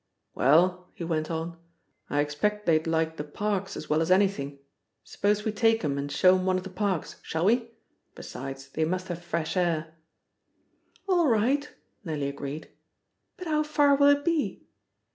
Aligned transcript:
"Well," 0.33 0.89
he 0.95 1.03
went 1.03 1.29
on, 1.29 1.57
"I 2.09 2.21
expect 2.21 2.65
they'd 2.65 2.87
like 2.87 3.17
the 3.17 3.23
parks 3.23 3.77
as 3.77 3.87
well 3.87 4.01
as 4.01 4.09
anything. 4.09 4.57
Suppose 5.03 5.45
we 5.45 5.51
take 5.51 5.85
'em 5.85 5.99
and 5.99 6.11
show 6.11 6.35
'em 6.35 6.43
one 6.47 6.57
of 6.57 6.63
the 6.63 6.71
parks? 6.71 7.17
Shall 7.21 7.45
we? 7.45 7.69
Besides, 8.15 8.69
they 8.69 8.83
must 8.83 9.09
have 9.09 9.21
fresh 9.23 9.55
air." 9.55 9.93
"All 11.07 11.27
right," 11.27 11.71
Nellie 12.03 12.29
agreed. 12.29 12.69
"But 13.37 13.45
how 13.45 13.61
far 13.61 13.93
will 13.95 14.09
it 14.09 14.25
be?" 14.25 14.63